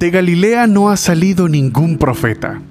[0.00, 2.62] De Galilea no ha salido ningún profeta.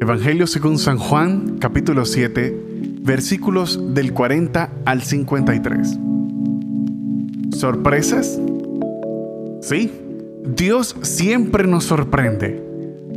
[0.00, 2.56] Evangelio según San Juan, capítulo 7,
[3.02, 5.98] versículos del 40 al 53.
[7.50, 8.38] ¿Sorpresas?
[9.60, 9.90] Sí,
[10.56, 12.62] Dios siempre nos sorprende.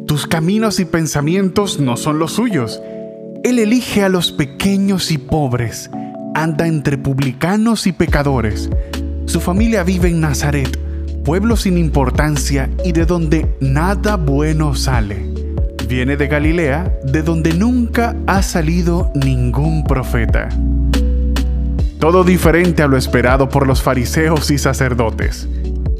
[0.08, 2.82] Tus caminos y pensamientos no son los suyos.
[3.44, 5.92] Él elige a los pequeños y pobres,
[6.34, 8.72] anda entre publicanos y pecadores.
[9.26, 10.80] Su familia vive en Nazaret,
[11.26, 15.26] pueblo sin importancia y de donde nada bueno sale.
[15.90, 20.50] Viene de Galilea, de donde nunca ha salido ningún profeta.
[22.00, 25.50] Todo diferente a lo esperado por los fariseos y sacerdotes.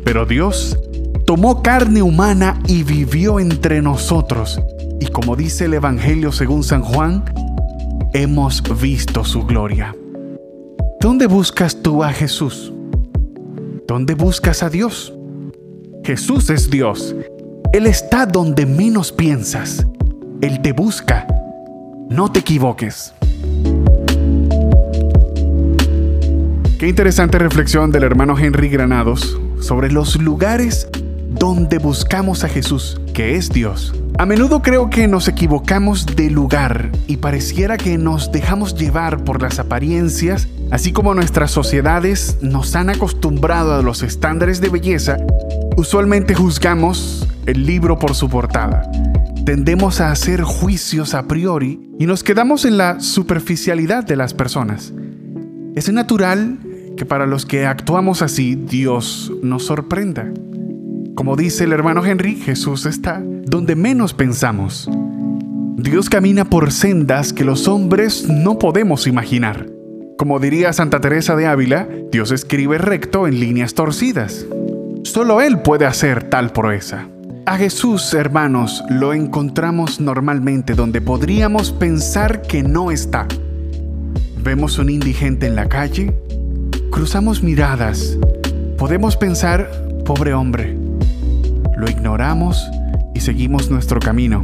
[0.04, 0.78] Pero Dios
[1.26, 4.62] tomó carne humana y vivió entre nosotros.
[5.00, 7.26] Y como dice el Evangelio según San Juan,
[8.14, 9.96] hemos visto su gloria.
[11.02, 12.72] ¿Dónde buscas tú a Jesús?
[13.88, 15.15] ¿Dónde buscas a Dios?
[16.06, 17.16] Jesús es Dios.
[17.74, 19.88] Él está donde menos piensas.
[20.40, 21.26] Él te busca.
[22.12, 23.12] No te equivoques.
[26.78, 30.88] Qué interesante reflexión del hermano Henry Granados sobre los lugares
[31.28, 33.96] donde buscamos a Jesús, que es Dios.
[34.20, 39.42] A menudo creo que nos equivocamos de lugar y pareciera que nos dejamos llevar por
[39.42, 45.18] las apariencias, así como nuestras sociedades nos han acostumbrado a los estándares de belleza,
[45.78, 48.90] usualmente juzgamos el libro por su portada.
[49.46, 54.94] Tendemos a hacer juicios a priori y nos quedamos en la superficialidad de las personas.
[55.76, 56.58] Es natural
[56.98, 60.32] que para los que actuamos así, Dios nos sorprenda.
[61.16, 64.90] Como dice el hermano Henry, Jesús está donde menos pensamos.
[65.78, 69.68] Dios camina por sendas que los hombres no podemos imaginar.
[70.18, 74.46] Como diría Santa Teresa de Ávila, Dios escribe recto en líneas torcidas.
[75.06, 77.08] Solo Él puede hacer tal proeza.
[77.46, 83.28] A Jesús, hermanos, lo encontramos normalmente donde podríamos pensar que no está.
[84.44, 86.12] Vemos un indigente en la calle,
[86.90, 88.18] cruzamos miradas,
[88.80, 89.70] podemos pensar,
[90.06, 90.76] pobre hombre,
[91.78, 92.68] lo ignoramos
[93.14, 94.42] y seguimos nuestro camino.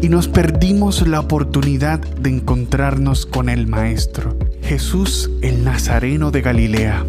[0.00, 7.04] Y nos perdimos la oportunidad de encontrarnos con el Maestro, Jesús el Nazareno de Galilea.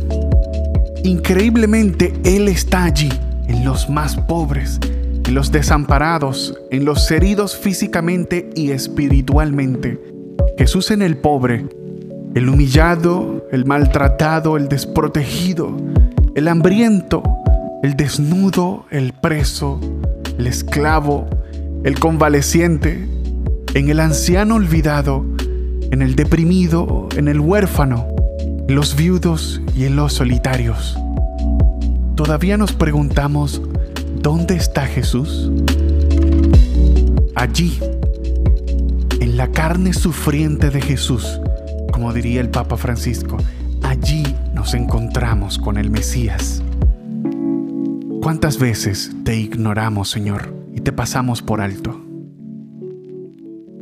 [1.03, 3.09] Increíblemente, Él está allí,
[3.47, 4.79] en los más pobres,
[5.25, 9.99] en los desamparados, en los heridos físicamente y espiritualmente.
[10.57, 11.65] Jesús en el pobre,
[12.33, 15.75] el humillado, el maltratado, el desprotegido,
[16.35, 17.23] el hambriento,
[17.83, 19.79] el desnudo, el preso,
[20.37, 21.27] el esclavo,
[21.83, 23.07] el convaleciente,
[23.73, 25.25] en el anciano olvidado,
[25.91, 28.07] en el deprimido, en el huérfano,
[28.67, 30.97] los viudos y en los solitarios.
[32.15, 33.61] Todavía nos preguntamos,
[34.21, 35.49] ¿dónde está Jesús?
[37.33, 37.79] Allí,
[39.21, 41.39] en la carne sufriente de Jesús,
[41.93, 43.37] como diría el Papa Francisco,
[43.83, 44.23] allí
[44.53, 46.61] nos encontramos con el Mesías.
[48.21, 52.01] ¿Cuántas veces te ignoramos, Señor, y te pasamos por alto?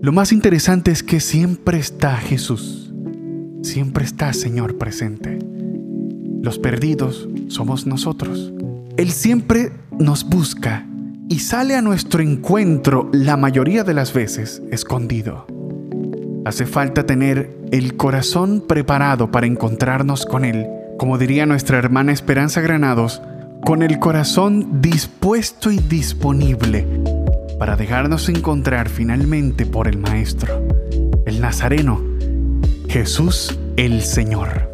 [0.02, 2.85] Lo más interesante es que siempre está Jesús,
[3.66, 5.40] siempre está Señor presente.
[6.42, 8.54] Los perdidos somos nosotros.
[8.98, 10.86] Él siempre nos busca
[11.28, 15.48] y sale a nuestro encuentro la mayoría de las veces escondido.
[16.46, 20.68] Hace falta tener el corazón preparado para encontrarnos con Él,
[21.00, 23.22] como diría nuestra hermana Esperanza Granados,
[23.66, 26.86] con el corazón dispuesto y disponible
[27.58, 30.62] para dejarnos encontrar finalmente por el Maestro,
[31.26, 32.15] el Nazareno,
[32.96, 34.74] Jesús el Señor.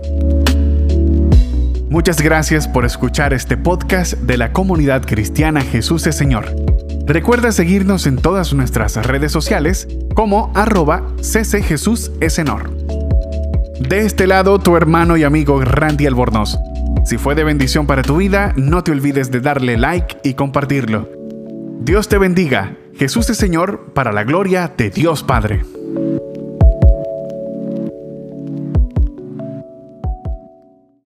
[1.89, 6.45] Muchas gracias por escuchar este podcast de la comunidad cristiana Jesús es Señor.
[7.07, 12.69] Recuerda seguirnos en todas nuestras redes sociales como arroba ccjesusesenor.
[13.79, 16.59] De este lado, tu hermano y amigo Randy Albornoz.
[17.05, 21.09] Si fue de bendición para tu vida, no te olvides de darle like y compartirlo.
[21.79, 22.77] Dios te bendiga.
[22.93, 25.63] Jesús es Señor para la gloria de Dios Padre.